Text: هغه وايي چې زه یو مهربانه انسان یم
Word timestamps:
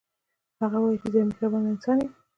هغه 0.61 0.77
وايي 0.81 0.97
چې 1.01 1.07
زه 1.13 1.17
یو 1.21 1.27
مهربانه 1.29 1.67
انسان 1.71 1.97
یم 2.01 2.11